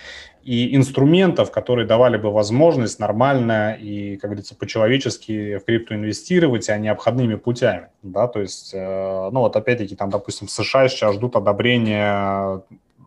и 0.45 0.77
инструментов, 0.77 1.51
которые 1.51 1.87
давали 1.87 2.17
бы 2.17 2.31
возможность 2.31 2.99
нормально 2.99 3.77
и, 3.81 4.17
как 4.17 4.31
говорится, 4.31 4.55
по-человечески 4.55 5.57
в 5.57 5.65
крипту 5.65 5.95
инвестировать, 5.95 6.69
а 6.69 6.79
не 6.79 6.89
обходными 6.89 7.37
путями, 7.37 7.89
да, 8.03 8.29
то 8.29 8.41
есть, 8.41 8.73
э, 8.75 9.31
ну 9.33 9.41
вот 9.41 9.57
опять-таки 9.57 9.97
там, 9.97 10.11
допустим, 10.11 10.47
в 10.47 10.51
США 10.51 10.89
сейчас 10.89 11.15
ждут 11.15 11.37
одобрения 11.37 12.63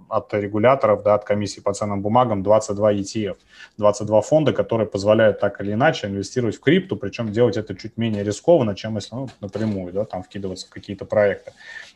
от 0.10 0.34
регуляторов, 0.34 1.04
да, 1.04 1.16
от 1.16 1.24
комиссии 1.24 1.60
по 1.60 1.74
ценным 1.74 2.02
бумагам 2.02 2.44
22 2.44 2.94
ETF, 2.94 3.38
22 3.78 4.22
фонда, 4.22 4.54
которые 4.54 4.88
позволяют 4.88 5.40
так 5.40 5.62
или 5.62 5.74
иначе 5.74 6.08
инвестировать 6.08 6.58
в 6.58 6.60
крипту, 6.60 6.96
причем 6.96 7.32
делать 7.32 7.58
это 7.58 7.76
чуть 7.76 7.98
менее 7.98 8.24
рискованно, 8.24 8.76
чем 8.76 8.96
если 8.96 9.16
ну, 9.16 9.30
напрямую, 9.42 9.94
да, 9.94 10.06
там 10.06 10.24
вкидываться 10.24 10.68
в 10.68 10.70
какие-то 10.70 11.06
проекты. 11.06 11.52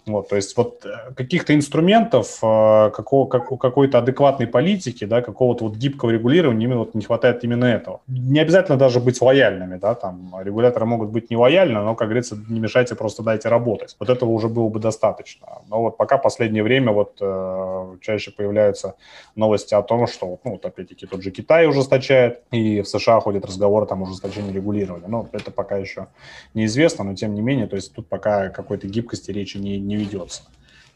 Вот, 0.07 0.29
то 0.29 0.35
есть 0.35 0.57
вот 0.57 0.83
э, 0.83 1.13
каких-то 1.13 1.53
инструментов, 1.53 2.39
э, 2.41 2.89
какого, 2.91 3.27
как, 3.27 3.47
какой-то 3.59 3.99
адекватной 3.99 4.47
политики, 4.47 5.05
да, 5.05 5.21
какого-то 5.21 5.65
вот 5.65 5.75
гибкого 5.75 6.09
регулирования 6.09 6.65
именно 6.65 6.79
вот 6.79 6.95
не 6.95 7.03
хватает 7.03 7.43
именно 7.43 7.65
этого. 7.65 8.01
Не 8.07 8.39
обязательно 8.39 8.79
даже 8.79 8.99
быть 8.99 9.21
лояльными, 9.21 9.77
да, 9.77 9.93
там 9.93 10.33
регуляторы 10.41 10.87
могут 10.87 11.09
быть 11.09 11.29
не 11.29 11.37
лояльны, 11.37 11.81
но, 11.81 11.93
как 11.93 12.07
говорится, 12.07 12.35
не 12.49 12.59
мешайте, 12.59 12.95
просто 12.95 13.21
дайте 13.21 13.49
работать. 13.49 13.95
Вот 13.99 14.09
этого 14.09 14.31
уже 14.31 14.47
было 14.47 14.69
бы 14.69 14.79
достаточно. 14.79 15.47
Но 15.69 15.81
вот 15.81 15.97
пока 15.97 16.17
последнее 16.17 16.63
время 16.63 16.91
вот 16.91 17.17
э, 17.21 17.95
чаще 18.01 18.31
появляются 18.31 18.95
новости 19.35 19.73
о 19.73 19.81
том, 19.81 20.07
что, 20.07 20.39
ну, 20.43 20.51
вот 20.51 20.65
опять-таки 20.65 21.05
тот 21.05 21.21
же 21.21 21.31
Китай 21.31 21.67
ужесточает, 21.67 22.41
и 22.51 22.81
в 22.81 22.87
США 22.87 23.19
ходят 23.19 23.45
разговоры 23.45 23.85
там 23.85 24.01
ужесточения 24.01 24.51
регулирования. 24.51 25.07
Но 25.07 25.29
это 25.31 25.51
пока 25.51 25.77
еще 25.77 26.07
неизвестно, 26.53 27.03
но 27.03 27.15
тем 27.15 27.33
не 27.33 27.41
менее, 27.41 27.67
то 27.67 27.75
есть 27.75 27.93
тут 27.93 28.07
пока 28.07 28.49
какой-то 28.49 28.87
гибкости 28.87 29.31
речи 29.31 29.57
не, 29.57 29.79
не 29.79 29.95
ведется. 29.95 30.43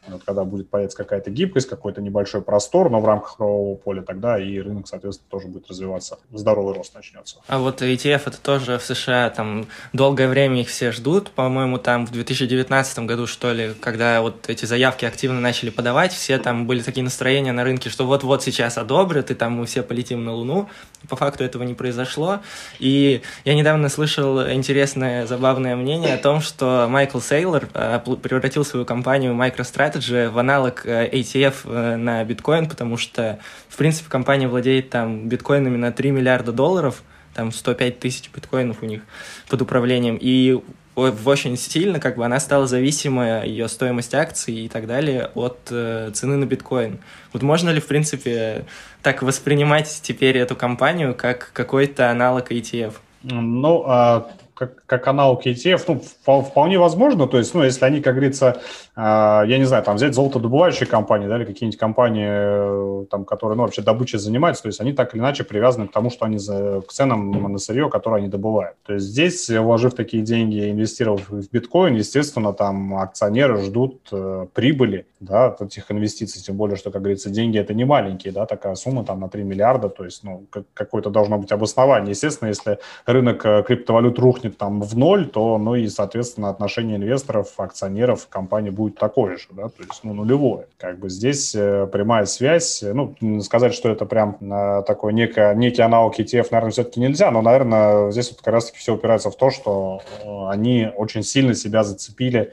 Вот 0.08 0.22
когда 0.24 0.44
будет 0.44 0.70
появиться 0.70 0.96
какая-то 0.96 1.30
гибкость, 1.30 1.68
какой-то 1.68 2.00
небольшой 2.00 2.42
простор, 2.42 2.90
но 2.90 3.00
в 3.00 3.04
рамках 3.04 3.36
правового 3.36 3.76
поля, 3.76 4.02
тогда 4.02 4.38
и 4.38 4.58
рынок, 4.58 4.88
соответственно, 4.88 5.28
тоже 5.30 5.48
будет 5.48 5.68
развиваться. 5.68 6.18
Здоровый 6.32 6.74
рост 6.74 6.94
начнется. 6.94 7.38
А 7.48 7.58
вот 7.58 7.82
ETF 7.82 8.22
это 8.26 8.40
тоже 8.40 8.78
в 8.78 8.82
США, 8.82 9.30
там 9.30 9.66
долгое 9.92 10.28
время 10.28 10.60
их 10.60 10.68
все 10.68 10.92
ждут, 10.92 11.30
по-моему, 11.30 11.78
там 11.78 12.06
в 12.06 12.12
2019 12.12 12.98
году, 13.00 13.26
что 13.26 13.52
ли, 13.52 13.74
когда 13.80 14.20
вот 14.22 14.48
эти 14.48 14.64
заявки 14.64 15.04
активно 15.04 15.40
начали 15.40 15.70
подавать, 15.70 16.12
все 16.12 16.38
там 16.38 16.66
были 16.66 16.80
такие 16.82 17.04
настроения 17.04 17.52
на 17.52 17.64
рынке, 17.64 17.90
что 17.90 18.06
вот-вот 18.06 18.42
сейчас 18.42 18.78
одобрят, 18.78 19.30
и 19.30 19.34
там 19.34 19.54
мы 19.54 19.66
все 19.66 19.82
полетим 19.82 20.24
на 20.24 20.32
Луну. 20.32 20.68
По 21.08 21.16
факту 21.16 21.44
этого 21.44 21.62
не 21.62 21.74
произошло. 21.74 22.40
И 22.78 23.22
я 23.44 23.54
недавно 23.54 23.88
слышал 23.88 24.48
интересное, 24.48 25.26
забавное 25.26 25.76
мнение 25.76 26.14
о 26.14 26.18
том, 26.18 26.40
что 26.40 26.86
Майкл 26.88 27.20
Сейлор 27.20 27.68
э, 27.74 28.00
превратил 28.22 28.64
свою 28.64 28.84
компанию 28.84 29.34
MicroStrategy 29.34 30.30
в 30.30 30.38
аналог 30.38 30.84
э, 30.84 31.08
ATF 31.10 31.54
э, 31.64 31.96
на 31.96 32.24
биткоин, 32.24 32.68
потому 32.68 32.96
что, 32.96 33.38
в 33.68 33.76
принципе, 33.76 34.10
компания 34.10 34.48
владеет 34.48 34.90
там 34.90 35.28
биткоинами 35.28 35.76
на 35.76 35.92
3 35.92 36.10
миллиарда 36.10 36.52
долларов, 36.52 37.02
там 37.34 37.52
105 37.52 37.98
тысяч 37.98 38.30
биткоинов 38.34 38.82
у 38.82 38.86
них 38.86 39.02
под 39.48 39.62
управлением, 39.62 40.18
и 40.20 40.60
очень 40.96 41.56
сильно 41.56 42.00
как 42.00 42.16
бы 42.16 42.24
она 42.24 42.40
стала 42.40 42.66
зависима, 42.66 43.44
ее 43.44 43.68
стоимость 43.68 44.14
акций 44.14 44.54
и 44.54 44.68
так 44.68 44.86
далее, 44.86 45.30
от 45.34 45.68
э, 45.70 46.10
цены 46.14 46.36
на 46.36 46.46
биткоин. 46.46 46.98
Вот 47.32 47.42
можно 47.42 47.70
ли, 47.70 47.80
в 47.80 47.86
принципе, 47.86 48.64
так 49.02 49.22
воспринимать 49.22 50.00
теперь 50.02 50.38
эту 50.38 50.56
компанию 50.56 51.14
как 51.14 51.50
какой-то 51.52 52.10
аналог 52.10 52.50
ETF? 52.50 52.94
Ну, 53.22 53.84
а 53.86 54.30
как, 54.56 54.86
как 54.86 55.06
аналог 55.06 55.46
ETF, 55.46 55.84
ну, 55.86 56.42
вполне 56.42 56.78
возможно, 56.78 57.26
то 57.26 57.36
есть, 57.36 57.54
ну, 57.54 57.62
если 57.62 57.84
они, 57.84 58.00
как 58.00 58.14
говорится, 58.14 58.62
а, 58.94 59.44
я 59.46 59.58
не 59.58 59.64
знаю, 59.64 59.84
там 59.84 59.96
взять 59.96 60.14
золотодобывающие 60.14 60.86
компании, 60.86 61.28
да, 61.28 61.36
или 61.36 61.44
какие-нибудь 61.44 61.78
компании, 61.78 62.26
э, 62.26 63.04
там, 63.10 63.26
которые, 63.26 63.56
ну, 63.56 63.64
вообще 63.64 63.82
добычей 63.82 64.18
занимаются, 64.18 64.62
то 64.62 64.68
есть 64.68 64.80
они 64.80 64.94
так 64.94 65.14
или 65.14 65.20
иначе 65.20 65.44
привязаны 65.44 65.88
к 65.88 65.92
тому, 65.92 66.08
что 66.08 66.24
они 66.24 66.38
за, 66.38 66.80
к 66.80 66.90
ценам 66.90 67.52
на 67.52 67.58
сырье, 67.58 67.90
которое 67.90 68.16
они 68.16 68.28
добывают. 68.28 68.76
То 68.86 68.94
есть 68.94 69.06
здесь, 69.06 69.50
вложив 69.50 69.92
такие 69.92 70.22
деньги, 70.22 70.70
инвестировав 70.70 71.28
в 71.28 71.50
биткоин, 71.52 71.94
естественно, 71.94 72.54
там 72.54 72.96
акционеры 72.96 73.58
ждут 73.58 74.08
э, 74.10 74.46
прибыли, 74.54 75.06
да, 75.20 75.46
от 75.46 75.60
этих 75.60 75.90
инвестиций, 75.90 76.40
тем 76.40 76.56
более, 76.56 76.76
что, 76.76 76.90
как 76.90 77.02
говорится, 77.02 77.28
деньги 77.28 77.58
это 77.58 77.74
не 77.74 77.84
маленькие, 77.84 78.32
да, 78.32 78.46
такая 78.46 78.74
сумма 78.74 79.04
там 79.04 79.20
на 79.20 79.28
3 79.28 79.44
миллиарда, 79.44 79.90
то 79.90 80.04
есть, 80.04 80.24
ну, 80.24 80.46
какое-то 80.72 81.10
должно 81.10 81.36
быть 81.36 81.52
обоснование. 81.52 82.10
Естественно, 82.10 82.48
если 82.48 82.78
рынок 83.04 83.44
э, 83.44 83.62
криптовалют 83.66 84.18
рухнет 84.18 84.45
там 84.50 84.80
в 84.80 84.96
ноль, 84.96 85.28
то, 85.28 85.58
ну, 85.58 85.74
и, 85.74 85.88
соответственно, 85.88 86.48
отношение 86.48 86.96
инвесторов, 86.96 87.58
акционеров 87.58 88.28
компании 88.28 88.70
будет 88.70 88.96
такое 88.98 89.36
же, 89.36 89.48
да, 89.50 89.68
то 89.68 89.82
есть, 89.82 90.00
ну, 90.02 90.14
нулевое. 90.14 90.66
Как 90.78 90.98
бы 90.98 91.08
здесь 91.08 91.54
э, 91.54 91.86
прямая 91.86 92.26
связь, 92.26 92.82
ну, 92.82 93.14
сказать, 93.42 93.74
что 93.74 93.90
это 93.90 94.06
прям 94.06 94.36
э, 94.40 94.82
такой 94.86 95.12
некий, 95.12 95.54
некий 95.56 95.82
аналог 95.82 96.18
ETF, 96.18 96.48
наверное, 96.50 96.70
все-таки 96.70 97.00
нельзя, 97.00 97.30
но, 97.30 97.42
наверное, 97.42 98.10
здесь 98.10 98.30
вот 98.30 98.40
как 98.40 98.54
раз-таки 98.54 98.78
все 98.78 98.94
упирается 98.94 99.30
в 99.30 99.36
то, 99.36 99.50
что 99.50 100.02
э, 100.22 100.48
они 100.48 100.88
очень 100.94 101.22
сильно 101.22 101.54
себя 101.54 101.84
зацепили, 101.84 102.52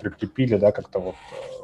прикрепили, 0.00 0.56
да, 0.56 0.70
как-то 0.70 0.98
вот 0.98 1.14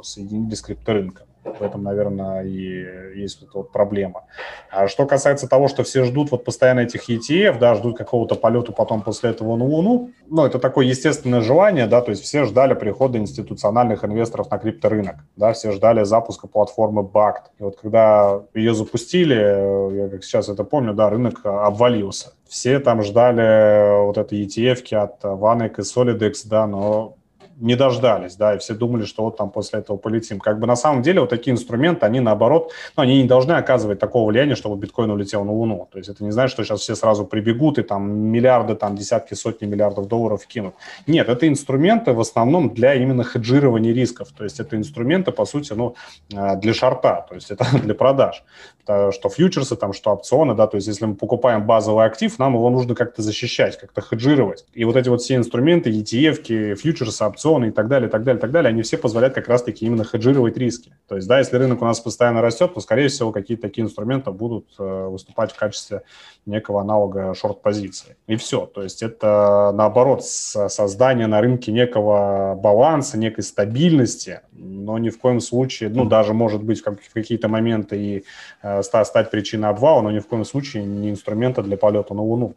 соединили 0.03 0.55
с 0.55 0.63
крипторынком. 0.63 1.27
В 1.45 1.61
этом, 1.61 1.83
наверное, 1.83 2.45
и 2.45 3.19
есть 3.19 3.41
вот, 3.41 3.51
вот 3.55 3.73
проблема. 3.73 4.25
А 4.71 4.87
что 4.87 5.07
касается 5.07 5.49
того, 5.49 5.67
что 5.67 5.83
все 5.83 6.05
ждут 6.05 6.31
вот 6.31 6.45
постоянно 6.45 6.81
этих 6.81 7.11
ETF, 7.11 7.59
да, 7.59 7.75
ждут 7.75 7.99
какого-то 7.99 8.37
полета 8.37 8.71
потом 8.71 9.03
после 9.03 9.31
этого 9.31 9.57
на 9.57 9.65
Луну, 9.65 10.11
ну, 10.29 10.47
это 10.47 10.61
такое 10.61 10.87
естественное 10.87 11.41
желание, 11.41 11.87
да, 11.87 12.01
то 12.01 12.11
есть 12.11 12.23
все 12.23 12.45
ждали 12.45 12.75
прихода 12.75 13.19
институциональных 13.19 14.05
инвесторов 14.05 14.51
на 14.53 14.59
крипторынок, 14.59 15.17
да, 15.37 15.53
все 15.53 15.73
ждали 15.73 16.05
запуска 16.05 16.47
платформы 16.47 17.03
BACT. 17.03 17.43
И 17.59 17.63
вот 17.65 17.77
когда 17.81 18.43
ее 18.55 18.73
запустили, 18.73 19.97
я 19.97 20.09
как 20.11 20.23
сейчас 20.23 20.49
это 20.49 20.63
помню, 20.63 20.95
да, 20.95 21.11
рынок 21.11 21.41
обвалился. 21.45 22.35
Все 22.49 22.79
там 22.79 23.03
ждали 23.03 24.05
вот 24.05 24.17
этой 24.17 24.45
ETF 24.45 24.95
от 24.95 25.25
Vanek 25.25 25.75
и 25.79 25.81
Solidex, 25.81 26.35
да, 26.45 26.67
но 26.69 27.17
не 27.59 27.77
дождались, 27.77 28.37
да, 28.37 28.55
и 28.55 28.59
все 28.59 28.75
думали, 28.75 29.05
что 29.05 29.25
вот 29.25 29.37
там 29.37 29.51
после 29.51 29.81
этого 29.81 29.97
полетим. 29.97 30.39
Как 30.41 30.59
бы 30.59 30.67
на 30.67 30.77
самом 30.77 31.03
деле 31.03 31.21
вот 31.21 31.31
такие 31.31 31.53
инструменты, 31.53 32.07
они 32.07 32.21
наоборот, 32.21 32.73
ну, 32.97 33.03
они 33.03 33.23
не 33.23 33.29
должны 33.29 33.53
оказывать 33.53 33.99
такого 33.99 34.29
влияния, 34.29 34.55
чтобы 34.55 34.77
биткоин 34.77 35.11
улетел 35.11 35.45
на 35.45 35.53
Луну. 35.53 35.89
То 35.93 35.99
есть 35.99 36.11
это 36.11 36.25
не 36.25 36.31
значит, 36.31 36.55
что 36.55 36.65
сейчас 36.65 36.81
все 36.81 36.95
сразу 36.95 37.25
прибегут 37.25 37.79
и 37.79 37.83
там 37.83 38.11
миллиарды, 38.11 38.75
там 38.75 38.97
десятки, 38.97 39.35
сотни 39.35 39.67
миллиардов 39.67 40.09
долларов 40.09 40.47
кинут. 40.47 40.75
Нет, 41.07 41.29
это 41.29 41.49
инструменты 41.49 42.13
в 42.13 42.21
основном 42.21 42.75
для 42.75 42.95
именно 42.95 43.25
хеджирования 43.25 43.93
рисков. 43.93 44.29
То 44.37 44.45
есть 44.45 44.61
это 44.61 44.77
инструменты, 44.77 45.33
по 45.33 45.45
сути, 45.45 45.73
ну, 45.73 45.95
э, 46.35 46.57
для 46.57 46.75
шарта, 46.75 47.27
то 47.29 47.35
есть 47.35 47.51
это 47.51 47.65
для 47.83 47.95
продаж. 47.95 48.43
Что 48.85 49.29
фьючерсы, 49.29 49.77
там, 49.77 49.93
что 49.93 50.13
опционы, 50.13 50.55
да, 50.55 50.67
то 50.67 50.77
есть 50.77 50.89
если 50.89 51.07
мы 51.07 51.15
покупаем 51.15 51.67
базовый 51.67 52.05
актив, 52.05 52.37
нам 52.39 52.55
его 52.55 52.69
нужно 52.71 52.95
как-то 52.95 53.23
защищать, 53.23 53.79
как-то 53.79 54.01
хеджировать. 54.01 54.65
И 54.73 54.85
вот 54.85 54.97
эти 54.97 55.09
вот 55.09 55.23
все 55.23 55.37
инструменты, 55.37 55.91
ETF, 55.91 56.75
фьючерсы, 56.75 57.25
опционы, 57.25 57.69
и 57.69 57.71
так 57.71 57.89
далее, 57.89 58.09
и 58.09 58.11
так 58.11 58.25
далее, 58.25 58.39
и 58.39 58.41
так 58.41 58.51
далее, 58.51 58.71
они 58.71 58.83
все 58.83 58.99
позволяют 58.99 59.35
как 59.35 59.49
раз-таки 59.49 59.87
именно 59.87 60.05
хеджировать 60.05 60.57
риски. 60.57 60.93
То 61.09 61.17
есть, 61.17 61.29
да, 61.29 61.39
если 61.39 61.57
рынок 61.57 61.81
у 61.83 61.85
нас 61.85 62.01
постоянно 62.01 62.43
растет, 62.43 62.75
то, 62.75 62.81
скорее 62.81 63.09
всего, 63.09 63.33
какие-то 63.33 63.63
такие 63.63 63.85
инструменты 63.85 64.31
будут 64.33 64.67
э, 64.79 65.07
выступать 65.09 65.53
в 65.53 65.59
качестве 65.59 66.03
некого 66.47 66.81
аналога 66.81 67.35
шорт-позиции. 67.35 68.17
И 68.27 68.37
все. 68.37 68.67
То 68.67 68.83
есть 68.83 69.03
это, 69.03 69.73
наоборот, 69.75 70.25
создание 70.25 71.27
на 71.27 71.41
рынке 71.41 71.73
некого 71.73 72.59
баланса, 72.61 73.19
некой 73.19 73.45
стабильности, 73.45 74.41
но 74.53 74.99
ни 74.99 75.11
в 75.11 75.19
коем 75.19 75.41
случае, 75.41 75.89
ну, 75.91 76.05
даже, 76.05 76.35
может 76.35 76.63
быть, 76.63 76.83
в 76.85 77.13
какие-то 77.13 77.49
моменты 77.49 77.97
и 77.97 78.25
э, 78.63 78.72
стать 78.83 79.31
причиной 79.31 79.69
обвала, 79.69 80.03
но 80.03 80.11
ни 80.11 80.19
в 80.19 80.27
коем 80.27 80.45
случае 80.45 80.85
не 80.85 81.11
инструмента 81.11 81.63
для 81.63 81.77
полета 81.77 82.15
на 82.15 82.23
Луну. 82.23 82.55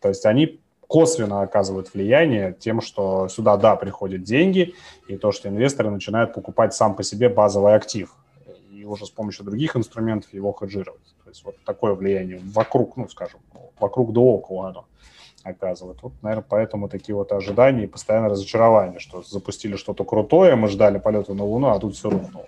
То 0.00 0.08
есть 0.08 0.26
они 0.26 0.60
косвенно 0.86 1.40
оказывает 1.40 1.94
влияние 1.94 2.54
тем, 2.58 2.82
что 2.82 3.28
сюда, 3.28 3.56
да, 3.56 3.76
приходят 3.76 4.22
деньги, 4.22 4.74
и 5.08 5.16
то, 5.16 5.32
что 5.32 5.48
инвесторы 5.48 5.90
начинают 5.90 6.34
покупать 6.34 6.74
сам 6.74 6.94
по 6.94 7.02
себе 7.02 7.30
базовый 7.30 7.74
актив, 7.74 8.14
и 8.70 8.84
уже 8.84 9.06
с 9.06 9.10
помощью 9.10 9.46
других 9.46 9.74
инструментов 9.74 10.34
его 10.34 10.52
хеджировать. 10.52 11.14
То 11.24 11.30
есть 11.30 11.44
вот 11.44 11.54
такое 11.64 11.94
влияние 11.94 12.40
вокруг, 12.44 12.96
ну, 12.98 13.08
скажем, 13.08 13.40
вокруг 13.80 14.12
да 14.12 14.20
около 14.20 14.68
оно 14.68 14.84
оказывает. 15.44 16.02
Вот, 16.02 16.12
наверное, 16.20 16.44
поэтому 16.46 16.88
такие 16.88 17.14
вот 17.14 17.32
ожидания 17.32 17.84
и 17.84 17.86
постоянное 17.86 18.28
разочарование, 18.28 19.00
что 19.00 19.22
запустили 19.22 19.76
что-то 19.76 20.04
крутое, 20.04 20.56
мы 20.56 20.68
ждали 20.68 20.98
полета 20.98 21.32
на 21.32 21.44
Луну, 21.44 21.68
а 21.68 21.78
тут 21.78 21.94
все 21.94 22.10
рухнуло. 22.10 22.46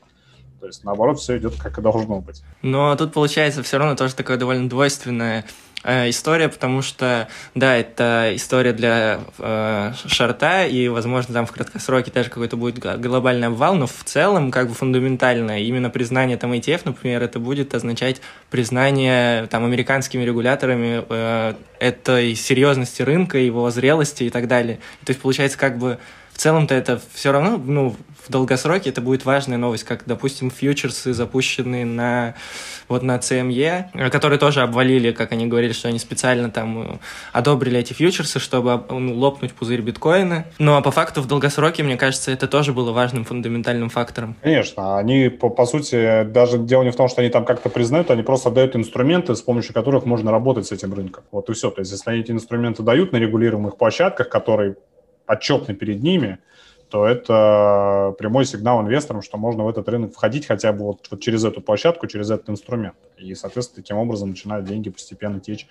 То 0.64 0.68
есть, 0.68 0.82
наоборот, 0.82 1.20
все 1.20 1.36
идет 1.36 1.56
как 1.56 1.76
и 1.76 1.82
должно 1.82 2.22
быть. 2.22 2.42
Но 2.62 2.96
тут 2.96 3.12
получается 3.12 3.62
все 3.62 3.76
равно 3.76 3.96
тоже 3.96 4.14
такое 4.14 4.38
довольно 4.38 4.66
двойственное 4.66 5.44
Э, 5.84 6.08
история, 6.08 6.48
потому 6.48 6.80
что, 6.80 7.28
да, 7.54 7.76
это 7.76 8.30
история 8.34 8.72
для 8.72 9.20
э, 9.38 9.92
шарта, 10.06 10.64
и, 10.64 10.88
возможно, 10.88 11.34
там 11.34 11.44
в 11.44 11.52
краткосроке 11.52 12.10
даже 12.10 12.30
какой-то 12.30 12.56
будет 12.56 12.78
глобальный 12.78 13.48
обвал, 13.48 13.74
но 13.74 13.86
в 13.86 14.02
целом, 14.04 14.50
как 14.50 14.68
бы 14.68 14.74
фундаментально, 14.74 15.62
именно 15.62 15.90
признание 15.90 16.38
там 16.38 16.54
ETF, 16.54 16.82
например, 16.86 17.22
это 17.22 17.38
будет 17.38 17.74
означать 17.74 18.22
признание 18.48 19.46
там 19.48 19.66
американскими 19.66 20.22
регуляторами 20.22 21.04
э, 21.06 21.54
этой 21.78 22.34
серьезности 22.34 23.02
рынка, 23.02 23.36
его 23.36 23.70
зрелости 23.70 24.24
и 24.24 24.30
так 24.30 24.48
далее. 24.48 24.78
То 25.04 25.10
есть, 25.10 25.20
получается, 25.20 25.58
как 25.58 25.76
бы 25.76 25.98
в 26.34 26.38
целом-то 26.38 26.74
это 26.74 27.00
все 27.12 27.30
равно, 27.30 27.56
ну, 27.64 27.94
в 28.26 28.30
долгосроке 28.30 28.90
это 28.90 29.00
будет 29.00 29.24
важная 29.24 29.56
новость, 29.56 29.84
как, 29.84 30.02
допустим, 30.06 30.50
фьючерсы, 30.50 31.12
запущенные 31.12 31.84
на, 31.84 32.34
вот 32.88 33.02
на 33.02 33.16
CME, 33.16 34.10
которые 34.10 34.38
тоже 34.38 34.62
обвалили, 34.62 35.12
как 35.12 35.32
они 35.32 35.46
говорили, 35.46 35.72
что 35.72 35.88
они 35.88 35.98
специально 35.98 36.50
там 36.50 36.82
э, 36.82 36.98
одобрили 37.32 37.78
эти 37.78 37.92
фьючерсы, 37.92 38.40
чтобы 38.40 38.82
ну, 38.90 39.14
лопнуть 39.14 39.52
пузырь 39.52 39.80
биткоина. 39.80 40.46
Ну, 40.58 40.74
а 40.74 40.80
по 40.80 40.90
факту 40.90 41.22
в 41.22 41.28
долгосроке, 41.28 41.82
мне 41.82 41.96
кажется, 41.96 42.32
это 42.32 42.48
тоже 42.48 42.72
было 42.72 42.92
важным 42.92 43.24
фундаментальным 43.24 43.88
фактором. 43.88 44.36
Конечно, 44.42 44.98
они, 44.98 45.28
по, 45.28 45.50
по 45.50 45.66
сути, 45.66 46.24
даже 46.24 46.58
дело 46.58 46.82
не 46.82 46.90
в 46.90 46.96
том, 46.96 47.08
что 47.08 47.20
они 47.20 47.30
там 47.30 47.44
как-то 47.44 47.68
признают, 47.68 48.10
они 48.10 48.22
просто 48.22 48.50
дают 48.50 48.74
инструменты, 48.74 49.36
с 49.36 49.42
помощью 49.42 49.72
которых 49.72 50.04
можно 50.04 50.32
работать 50.32 50.66
с 50.66 50.72
этим 50.72 50.94
рынком. 50.94 51.24
Вот 51.30 51.48
и 51.48 51.52
все. 51.52 51.70
То 51.70 51.80
есть, 51.80 51.92
если 51.92 52.10
они 52.10 52.20
эти 52.20 52.32
инструменты 52.32 52.82
дают 52.82 53.12
на 53.12 53.18
регулируемых 53.18 53.76
площадках, 53.76 54.28
которые 54.28 54.76
отчетны 55.26 55.74
перед 55.74 56.02
ними, 56.02 56.38
то 56.90 57.06
это 57.06 58.14
прямой 58.18 58.44
сигнал 58.44 58.80
инвесторам, 58.82 59.22
что 59.22 59.36
можно 59.36 59.64
в 59.64 59.68
этот 59.68 59.88
рынок 59.88 60.12
входить 60.12 60.46
хотя 60.46 60.72
бы 60.72 60.84
вот, 60.84 61.08
вот 61.10 61.20
через 61.20 61.44
эту 61.44 61.60
площадку, 61.60 62.06
через 62.06 62.30
этот 62.30 62.50
инструмент. 62.50 62.94
И, 63.18 63.34
соответственно, 63.34 63.82
таким 63.82 63.96
образом 63.96 64.30
начинают 64.30 64.66
деньги 64.66 64.90
постепенно 64.90 65.40
течь 65.40 65.66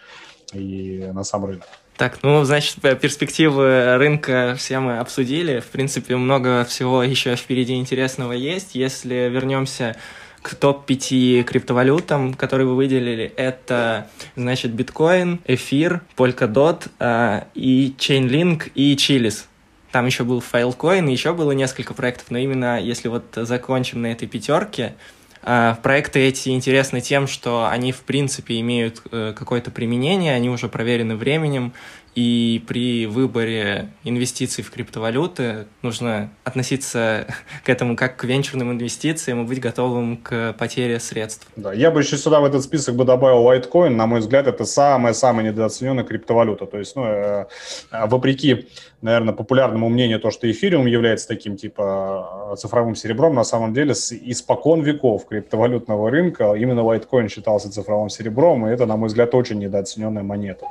и 0.54 1.10
на 1.14 1.24
сам 1.24 1.46
рынок. 1.46 1.68
Так, 1.96 2.20
ну, 2.24 2.44
значит, 2.44 2.82
перспективы 3.00 3.98
рынка 3.98 4.56
все 4.58 4.80
мы 4.80 4.98
обсудили. 4.98 5.60
В 5.60 5.68
принципе, 5.68 6.18
много 6.18 6.66
всего 6.66 7.04
еще 7.04 7.36
впереди 7.36 7.76
интересного 7.76 8.34
есть. 8.34 8.76
Если 8.76 9.30
вернемся 9.32 9.96
к 10.44 10.56
топ-5 10.56 11.44
криптовалютам, 11.44 12.34
которые 12.34 12.68
вы 12.68 12.76
выделили, 12.76 13.34
это, 13.38 14.10
значит, 14.36 14.72
биткоин, 14.74 15.40
эфир, 15.46 16.02
Polkadot 16.16 16.90
э, 17.00 17.44
и 17.56 17.96
Chainlink 17.98 18.72
и 18.76 18.94
Chilis. 18.96 19.46
Там 19.92 20.06
еще 20.06 20.24
был 20.24 20.40
Filecoin, 20.42 21.10
еще 21.10 21.34
было 21.34 21.54
несколько 21.54 21.94
проектов, 21.94 22.30
но 22.30 22.38
именно 22.38 22.80
если 22.80 23.08
вот 23.08 23.24
закончим 23.36 24.02
на 24.02 24.08
этой 24.08 24.28
пятерке, 24.28 24.96
э, 25.44 25.76
проекты 25.82 26.20
эти 26.20 26.50
интересны 26.50 27.00
тем, 27.00 27.26
что 27.28 27.68
они, 27.70 27.94
в 27.94 28.02
принципе, 28.02 28.60
имеют 28.60 29.02
э, 29.12 29.34
какое-то 29.38 29.72
применение, 29.72 30.36
они 30.36 30.50
уже 30.50 30.68
проверены 30.68 31.16
временем, 31.16 31.72
и 32.16 32.64
при 32.68 33.08
выборе 33.08 33.90
инвестиций 34.04 34.64
в 34.64 34.70
криптовалюты 34.70 35.66
нужно 35.82 36.30
относиться 36.44 37.28
к 37.64 37.70
этому 37.70 37.96
как 37.96 38.18
к 38.18 38.24
венчурным 38.24 38.72
инвестициям 38.72 39.44
и 39.44 39.48
быть 39.48 39.60
готовым 39.60 40.18
к 40.18 40.54
потере 40.54 41.00
средств. 41.00 41.48
Да, 41.56 41.74
я 41.74 41.90
бы 41.90 42.02
еще 42.02 42.18
сюда 42.18 42.40
в 42.40 42.46
этот 42.46 42.64
список 42.64 42.96
бы 42.96 43.06
добавил 43.06 43.50
Litecoin. 43.50 43.90
На 43.90 44.06
мой 44.06 44.20
взгляд, 44.20 44.48
это 44.48 44.66
самая-самая 44.66 45.46
недооцененная 45.46 46.04
криптовалюта. 46.04 46.68
То 46.68 46.78
есть, 46.78 46.96
ну, 46.96 47.06
э, 47.06 47.46
вопреки, 47.92 48.68
наверное, 49.02 49.34
популярному 49.34 49.90
мнению, 49.90 50.20
то, 50.20 50.30
что 50.30 50.50
эфириум 50.50 50.86
является 50.86 51.28
таким, 51.28 51.58
типа, 51.58 52.52
э, 52.54 52.56
цифровым 52.58 52.96
серебром, 52.96 53.34
на 53.34 53.44
самом 53.44 53.74
деле, 53.74 53.96
с 53.96 54.12
испокон 54.12 54.82
веков 54.82 55.26
криптовалютного 55.28 56.12
рынка 56.12 56.54
именно 56.54 56.82
Litecoin 56.82 57.28
считался 57.28 57.72
цифровым 57.72 58.10
серебром, 58.10 58.68
и 58.68 58.72
это, 58.72 58.86
на 58.86 58.98
мой 58.98 59.08
взгляд, 59.08 59.34
очень 59.34 59.58
недооцененная 59.58 60.24
монета. 60.24 60.68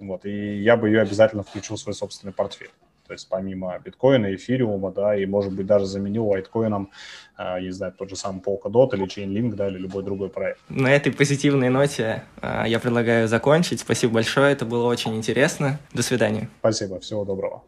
Вот, 0.00 0.24
и 0.24 0.62
я 0.62 0.76
бы 0.76 0.88
ее 0.88 1.00
обязательно 1.00 1.42
включил 1.42 1.76
в 1.76 1.80
свой 1.80 1.94
собственный 1.94 2.32
портфель. 2.32 2.70
То 3.06 3.14
есть 3.14 3.26
помимо 3.30 3.78
биткоина, 3.82 4.34
эфириума, 4.34 4.92
да, 4.92 5.16
и, 5.16 5.24
может 5.24 5.52
быть, 5.54 5.66
даже 5.66 5.86
заменил 5.86 6.26
лайткоином, 6.26 6.90
э, 7.38 7.60
не 7.62 7.70
знаю, 7.70 7.94
тот 7.96 8.10
же 8.10 8.16
самый 8.16 8.42
Polkadot 8.42 8.94
или 8.94 9.06
Chainlink, 9.06 9.54
да, 9.54 9.68
или 9.68 9.78
любой 9.78 10.02
другой 10.04 10.28
проект. 10.28 10.60
На 10.68 10.94
этой 10.94 11.10
позитивной 11.10 11.70
ноте 11.70 12.22
э, 12.42 12.64
я 12.66 12.78
предлагаю 12.78 13.26
закончить. 13.26 13.80
Спасибо 13.80 14.14
большое, 14.14 14.52
это 14.52 14.66
было 14.66 14.86
очень 14.86 15.16
интересно. 15.16 15.78
До 15.94 16.02
свидания. 16.02 16.50
Спасибо, 16.60 17.00
всего 17.00 17.24
доброго. 17.24 17.62